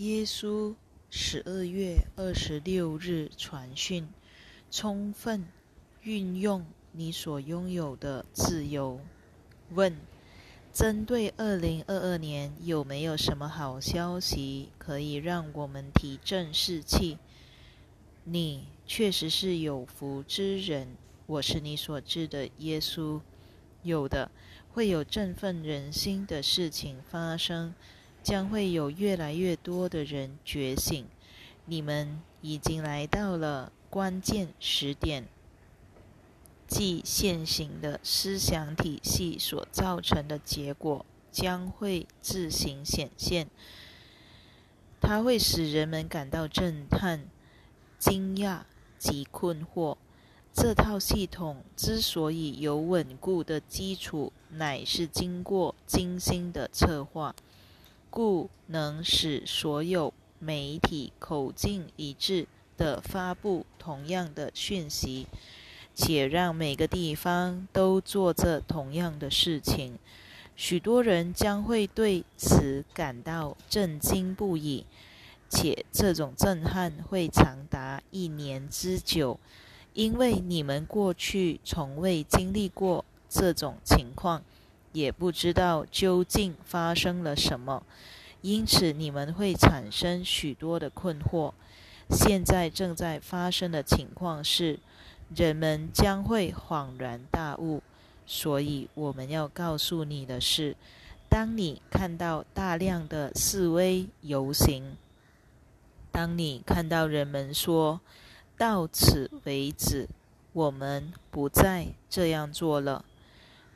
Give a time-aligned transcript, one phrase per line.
[0.00, 0.74] 耶稣
[1.10, 4.08] 十二月二十六日传讯：
[4.70, 5.44] 充分
[6.00, 8.98] 运用你所拥有的自由。
[9.72, 9.94] 问：
[10.72, 17.18] 针对二零二二年，有没有什么好消息可以让我们提振士气？
[18.24, 20.96] 你确实是有福之人。
[21.26, 23.20] 我是你所知的耶稣。
[23.82, 24.30] 有的
[24.72, 27.74] 会有振奋人心的事情发生。
[28.22, 31.06] 将会有越来越多的人觉醒。
[31.66, 35.28] 你们已经来到了关键时点，
[36.66, 43.48] 即现行的思想体系所造成的结果将会自行显现。
[45.00, 47.24] 它会使人们感到震撼、
[47.98, 48.60] 惊讶
[48.98, 49.96] 及困惑。
[50.52, 57.34] 这套系统之所以有稳固的基础，乃是经过精心的策划。
[58.10, 65.26] 故能使所有媒体口径一致地发布同样的讯息，
[65.94, 69.98] 且让每个地方都做着同样的事情。
[70.56, 74.84] 许多人将会对此感到震惊不已，
[75.48, 79.38] 且这种震撼会长达一年之久，
[79.94, 84.42] 因为你们过去从未经历过这种情况。
[84.92, 87.84] 也不知道究竟发生了什么，
[88.42, 91.52] 因此你们会产生许多的困惑。
[92.10, 94.80] 现在正在发生的情况是，
[95.36, 97.82] 人们将会恍然大悟。
[98.26, 100.76] 所以我们要告诉你的是：
[101.28, 104.96] 当你看到大量的示威游行，
[106.10, 108.00] 当你看到人们说
[108.58, 110.08] “到此为止，
[110.52, 113.04] 我们不再这样做了”。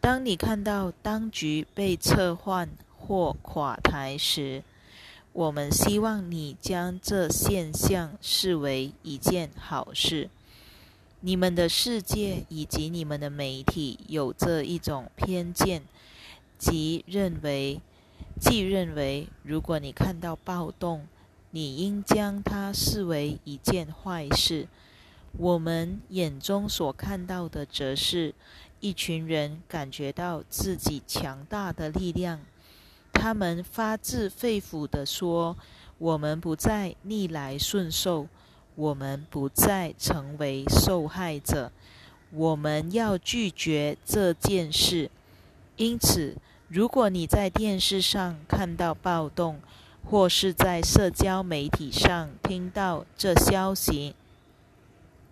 [0.00, 4.64] 当你看到当局被撤换或垮台时，
[5.34, 10.30] 我们希望你将这现象视为一件好事。
[11.20, 15.82] 你们的世界以及你们的媒体有这一种偏见，
[16.56, 17.82] 即认为，
[18.40, 21.06] 即认为，如果你看到暴动，
[21.50, 24.66] 你应将它视为一件坏事。
[25.36, 28.34] 我们眼中所看到的，则是。
[28.80, 32.40] 一群人感觉到自己强大的力量，
[33.12, 35.56] 他们发自肺腑地说
[35.98, 38.26] ：“我们不再逆来顺受，
[38.74, 41.70] 我们不再成为受害者，
[42.30, 45.10] 我们要拒绝这件事。”
[45.76, 46.36] 因此，
[46.68, 49.60] 如果你在电视上看到暴动，
[50.04, 54.14] 或是在社交媒体上听到这消息，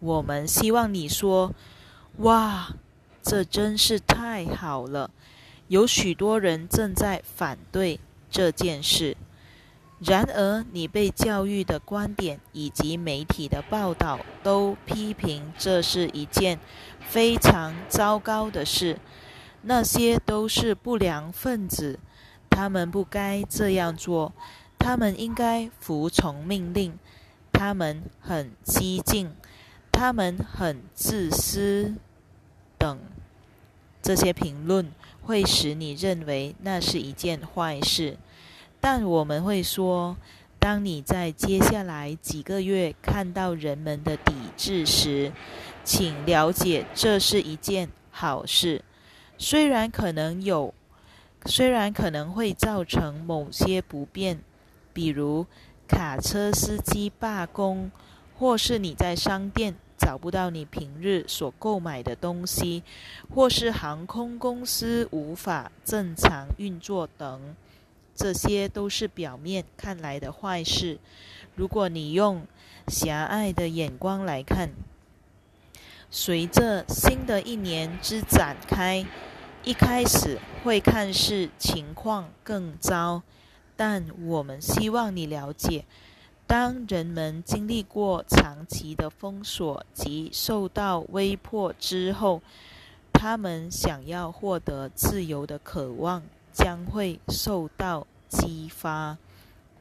[0.00, 1.52] 我们希望你说
[2.24, 2.74] ：“哇！”
[3.24, 5.10] 这真是太好了！
[5.68, 7.98] 有许多人正在反对
[8.30, 9.16] 这件事。
[9.98, 16.60] 然而，你被教育的观点以及媒体的报道都批评这是一件
[17.00, 18.98] 非常糟糕的事。
[19.62, 21.98] 那些都是不良分子，
[22.50, 24.34] 他们不该这样做，
[24.78, 26.98] 他们应该服从命令。
[27.50, 29.30] 他们很激进，
[29.90, 31.94] 他们很自私。
[32.76, 32.98] 等
[34.04, 34.92] 这些评论
[35.22, 38.18] 会使你认为那是一件坏事，
[38.78, 40.18] 但我们会说，
[40.58, 45.32] 当你在接下来几个月看到人们的抵制时，
[45.84, 48.84] 请了解这是一件好事。
[49.38, 50.74] 虽然可能有，
[51.46, 54.38] 虽然可能会造成某些不便，
[54.92, 55.46] 比如
[55.88, 57.90] 卡车司机罢工，
[58.38, 59.76] 或是你在商店。
[59.96, 62.82] 找不到你平日所购买的东西，
[63.34, 67.54] 或是航空公司无法正常运作等，
[68.14, 70.98] 这些都是表面看来的坏事。
[71.54, 72.46] 如果你用
[72.88, 74.70] 狭隘的眼光来看，
[76.10, 79.06] 随着新的一年之展开，
[79.64, 83.22] 一开始会看似情况更糟，
[83.76, 85.84] 但我们希望你了解。
[86.46, 92.42] 当人们经历过长期的封锁及受到威迫之后，
[93.12, 99.16] 他们想要获得自由的渴望将会受到激发。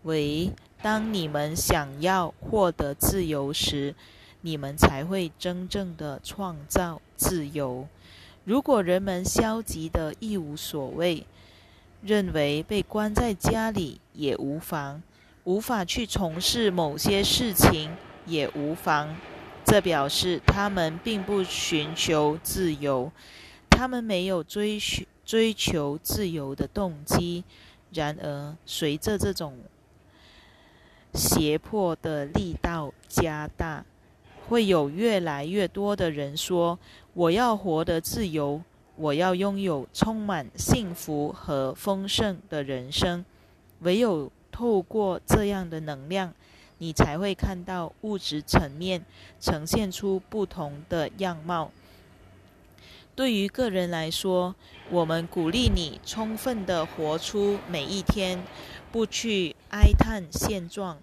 [0.04, 0.51] 为
[0.81, 3.94] 当你们想要获得自由时，
[4.42, 7.88] 你们才会真正的创造自由。
[8.45, 11.25] 如果人们消极的一无所谓，
[12.01, 15.01] 认为被关在家里也无妨。
[15.45, 17.91] 无法去从事某些事情
[18.25, 19.13] 也无妨，
[19.65, 23.11] 这表示他们并不寻求自由，
[23.69, 27.43] 他们没有追寻追求自由的动机。
[27.91, 29.57] 然而，随着这种
[31.13, 33.85] 胁迫的力道加大，
[34.47, 36.79] 会有越来越多的人说
[37.13, 38.61] ：“我要活得自由，
[38.95, 43.25] 我要拥有充满幸福和丰盛的人生。”
[43.81, 46.33] 唯有透过这样的能量，
[46.77, 49.03] 你才会看到物质层面
[49.41, 51.71] 呈现出不同的样貌。
[53.15, 54.55] 对于个人来说，
[54.89, 58.44] 我们鼓励你充分的活出每一天，
[58.91, 61.00] 不去哀叹现状，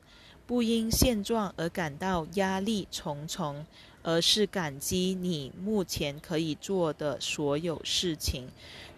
[0.46, 3.64] 不因现状而感到压力重重，
[4.02, 8.48] 而是感激你目前可以做的所有事情。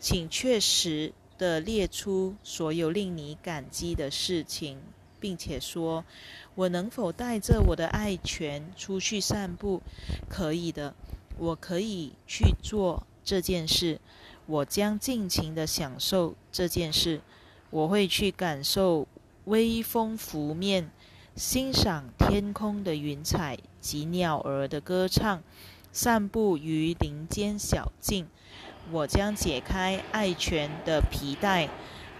[0.00, 4.78] 请确实的列出所有令你感激的事情，
[5.18, 6.04] 并且说
[6.54, 9.82] ：“我能否带着我的爱犬出去散步？
[10.28, 10.94] 可以的。”
[11.38, 14.00] 我可以去做这件事，
[14.46, 17.20] 我将尽情的享受这件事。
[17.70, 19.08] 我会去感受
[19.46, 20.90] 微风拂面，
[21.34, 25.42] 欣赏天空的云彩及鸟儿的歌唱，
[25.90, 28.28] 散步于林间小径。
[28.92, 31.66] 我将解开爱犬的皮带，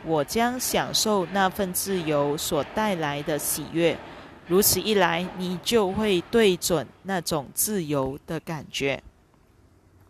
[0.07, 3.99] 我将享受那份自由所带来的喜悦。
[4.49, 9.03] 如此一来，你就会对准那种自由的感觉。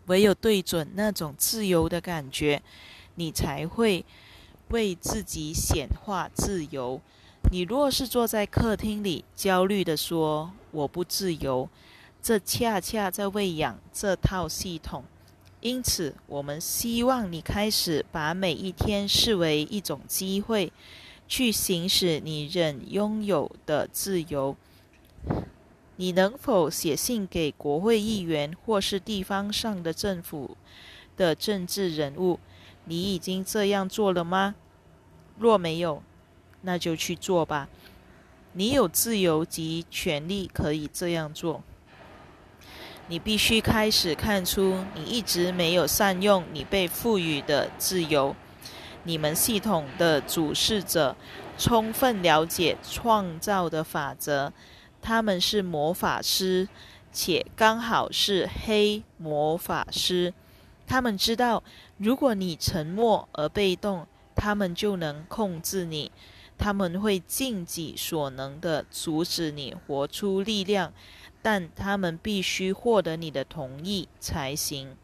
[0.07, 2.63] 唯有对准那种自由的感觉，
[3.17, 4.05] 你才会
[4.69, 7.01] 为自己显化自由。
[7.51, 11.69] 你若是坐在客厅里，焦虑地说“我不自由”，
[12.23, 15.03] 这恰恰在喂养这套系统。
[15.63, 20.71] 因此，我们希望你开始把每一天视为一种机会。
[21.29, 24.55] 去行使你仍拥有的自由。
[25.97, 30.59] 你能否写信给国会议员或是地方上的政府
[31.17, 32.39] 的政治人物？
[32.85, 34.57] 你已经这样做了吗？
[35.39, 36.03] 若没有，
[36.61, 37.71] 那就去做吧。
[38.53, 41.65] 你有自由及权利可以这样做。
[43.09, 48.35] 你必须开始看出，你一直没有善用你被赋予的自由。
[49.05, 51.17] 你们系统的主事者
[51.59, 54.53] 充分了解创造的法则，
[55.01, 56.69] 他们是魔法师，
[57.13, 60.33] 且刚好是黑魔法师。
[60.87, 61.63] 他们知道，
[61.99, 66.11] 如果你沉默而被动，他们就能控制你。
[66.59, 70.93] 他们会尽己所能的阻止你活出力量，
[71.43, 74.97] 但他们必须获得你的同意才行。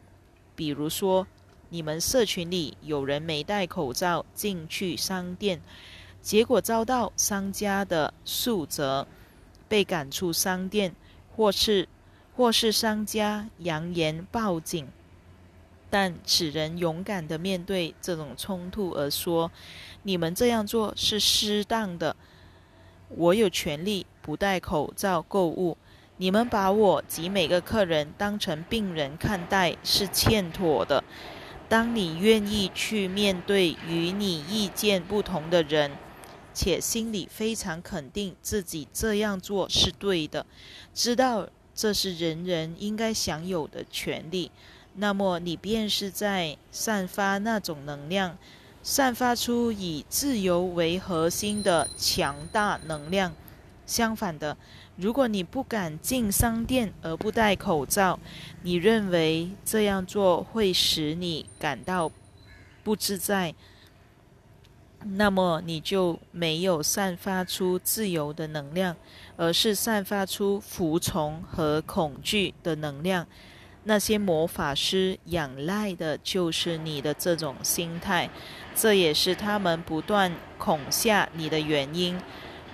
[0.55, 1.27] 比如说。
[1.71, 5.61] 你们社群里有人没戴口罩进去商店，
[6.19, 9.05] 结果遭到商家的诉责，
[9.67, 10.95] 被赶出商店，
[11.35, 11.87] 或是
[12.35, 14.87] 或是商家扬言报警，
[15.91, 19.51] 但此人勇敢的面对这种冲突而说
[20.01, 22.15] ：“你们这样做是适当的，
[23.09, 25.77] 我有权利不戴口罩购物。
[26.19, 31.03] 你们把我及每个客人当成病人看待是欠妥的。”
[31.69, 35.91] 当你愿意去面对与你意见不同的人，
[36.51, 40.45] 且心里非常肯定自己这样做是对的，
[40.95, 44.51] 知道这是人人应该享有的权利，
[44.95, 48.35] 那么你便是在散发那种能量，
[48.81, 53.31] 散发出以自由为核心的强大能量。
[53.85, 54.57] 相反的，
[54.99, 58.19] 如果你不敢进商店而不戴口罩，
[58.63, 62.11] 你认为这样做会使你感到
[62.83, 63.55] 不自在，
[65.05, 68.93] 那么你就没有散发出自由的能量，
[69.37, 73.25] 而是散发出服从和恐惧的能量。
[73.85, 78.29] 那些魔法师仰赖的就是你的这种心态，
[78.75, 82.19] 这也是他们不断恐吓你的原因。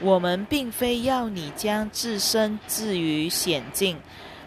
[0.02, 3.98] 我们并非要你将自身置于险境，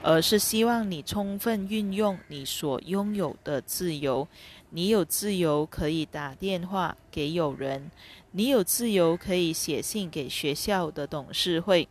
[0.02, 4.28] 而是希望你充分运用你所拥有的自由。
[4.70, 7.90] 你有自由可以打电话给友人，
[8.32, 11.88] 你有自由可以写信给学校的董事会，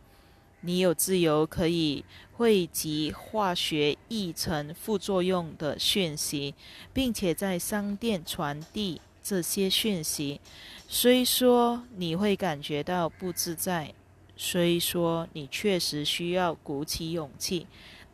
[0.60, 6.54] 你有自由可以汇集化学异成副作用的讯息，
[6.92, 9.00] 并且在商店传递。
[9.20, 10.40] 这些讯息，
[10.90, 13.92] 虽说你会感觉到不自在，
[14.38, 17.66] 虽说你确实需要鼓起勇气，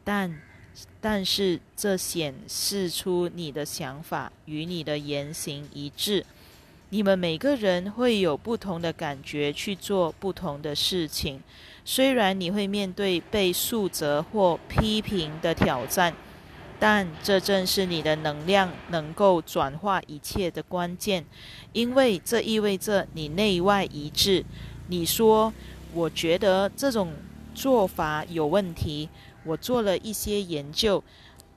[0.03, 0.41] 但
[1.01, 6.27] 但是这显示出你的想法与你的言行一致。
[6.89, 11.41] 你们每个人会有不同的感觉去做不同的事情，
[11.85, 16.13] 虽然你会面对被诉责或批评的挑战。
[16.87, 21.25] 但这正是你的能量能够转化一切的关键，
[21.73, 24.45] 因为这意味着你内外一致。
[24.89, 25.51] 你说
[25.95, 27.15] ：“我觉得这种
[27.55, 29.09] 做法有问题。
[29.45, 31.03] 我做了一些研究，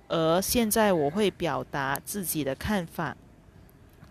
[0.08, 3.18] 而现在我会表达自己的看法。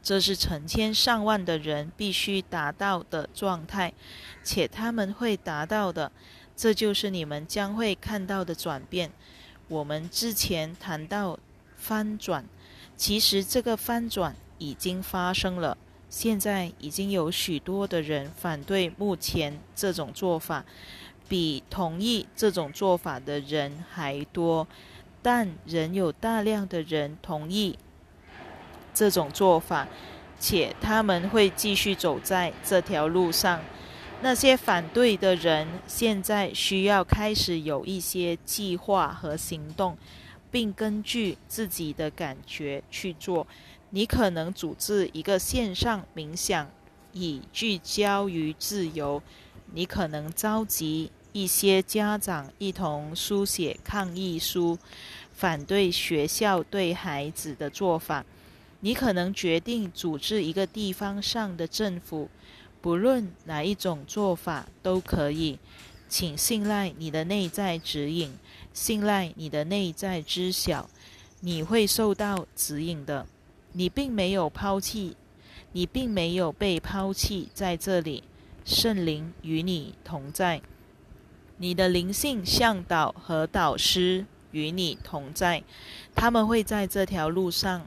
[0.02, 3.90] 这是成千上万的人必须达到的状态，
[4.44, 6.12] 且他们会达到的。
[6.54, 9.10] 这就是你们将会看到的转变。
[9.68, 11.38] 我们之前谈到
[11.76, 12.44] 翻转，
[12.96, 15.76] 其实这个翻转已经发生了。
[16.08, 20.64] 现在已经有许多的人反对目前这种做法，
[21.28, 24.68] 比同意这种做法的人还多，
[25.20, 27.76] 但仍有大量的人同意
[28.94, 29.88] 这种做法，
[30.38, 33.60] 且他们会继续走在这条路上。
[34.22, 39.96] 那些反对的人现在需要开始有一些计划和行动，
[40.50, 43.46] 并根据自己的感觉去做。
[43.90, 46.68] 你可能组织一个线上冥想，
[47.12, 49.22] 以聚焦于自由。
[49.72, 54.78] 你可能召集一些家长一同书写抗议书，
[55.32, 58.24] 反对学校对孩子的做法。
[58.80, 62.28] 你可能决定组织一个地方上的政府。
[62.80, 65.58] 不论哪一种做法都可以，
[66.08, 68.32] 请信赖你的内在指引，
[68.72, 70.88] 信赖你的内在知晓，
[71.40, 73.26] 你会受到指引的。
[73.72, 75.16] 你并没有抛弃，
[75.72, 78.24] 你并没有被抛弃在这里。
[78.64, 80.60] 圣灵与你同在，
[81.58, 85.62] 你的灵性向导和导师与你同在，
[86.14, 87.86] 他们会在这条路上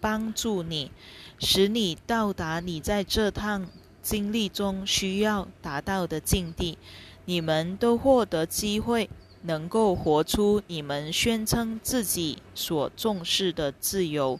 [0.00, 0.90] 帮助你，
[1.38, 3.66] 使你到达你在这趟。
[4.02, 6.78] 经历中需要达到的境地，
[7.24, 9.10] 你们都获得机会，
[9.42, 14.38] 能够活出你们宣称自己所重视的自由。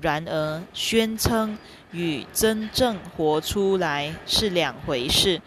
[0.00, 1.56] 然而，宣称
[1.92, 5.40] 与真正活出来是两回事。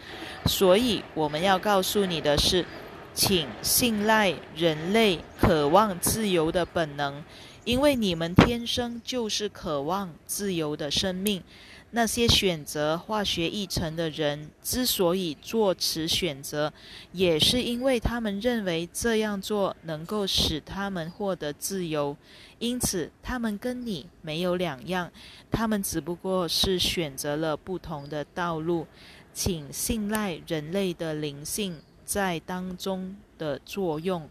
[0.46, 2.64] 所以，我们要告诉你的是，
[3.12, 7.22] 请信赖人类渴望自由的本能，
[7.68, 11.42] 因为你们天生就是渴望自由的生命。
[11.90, 16.72] 那些选择化学议程的人之所以做此选择，
[17.12, 22.16] 也是因为他们认为这样做能够使他们获得自由。
[22.58, 25.12] 因此，他们跟你没有两样，
[25.50, 28.86] 他们只不过是选择了不同的道路。
[29.34, 34.26] 请信赖人类的灵性在当中的作用。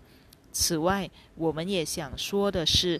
[0.59, 2.99] 此外，我们也想说的是，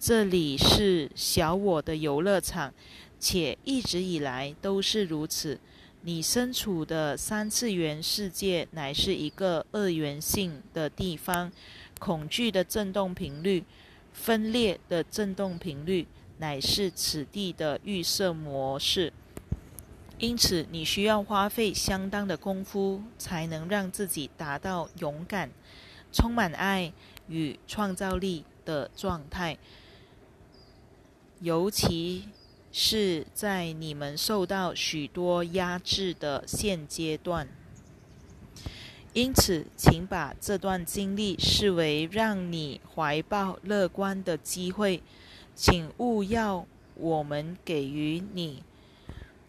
[0.00, 2.72] 这里是小我的游乐场。
[3.20, 5.58] 且一直以来都是如此。
[6.02, 11.52] 你身处的三次元世界乃是一个二元性的地方，
[11.98, 13.64] 恐惧的振动频率、
[14.12, 16.06] 分裂的振动频率
[16.38, 19.12] 乃是此地的预设模式。
[20.18, 25.50] 因此，你需要花费相当的功夫，才能让自己达到勇敢、
[26.14, 26.94] 充满爱
[27.28, 29.58] 与创造力的状态，
[31.40, 32.28] 尤其。
[32.76, 37.46] 是在你们受到许多压制的现阶段，
[39.12, 45.00] 因此，请把这段经历视为让你怀抱乐观的机会。
[45.54, 46.66] 请勿要
[46.96, 48.64] 我们给予你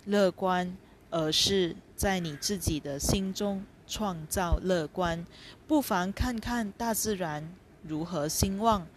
[0.05, 0.77] 乐观，
[1.10, 5.25] 而是在你自己的心中创造乐观。
[5.68, 7.51] 不妨看看大自然
[7.84, 8.88] 如何兴旺。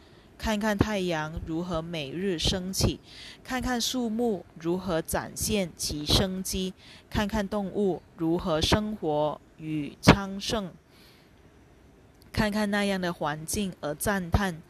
[0.41, 3.01] 看看太阳如何每日升起，
[3.43, 6.73] 看看树木如何展现其生机，
[7.11, 10.71] 看看动物如何生活与昌盛，
[12.33, 14.63] 看看那样的环境而赞叹：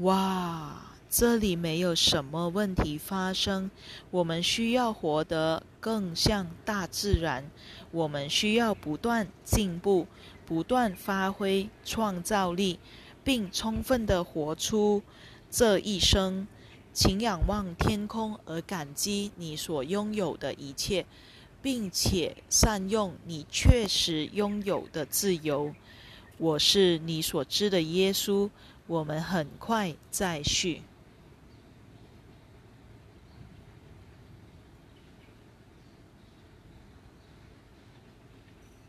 [0.00, 3.70] 哇，这里没有什么问题发生。
[4.10, 7.42] 我们需要活得更像大自然，
[7.96, 10.06] 我们需要不断进步，
[10.44, 12.78] 不断发挥创造力。
[13.24, 15.02] 并充分地活出
[15.50, 16.46] 这一生，
[16.92, 21.04] 请仰望天空而感激你所拥有的一切，
[21.60, 25.74] 并且善用你确实拥有的自由。
[26.38, 28.48] 我是你所知的耶稣。
[28.86, 30.82] 我们很快再续。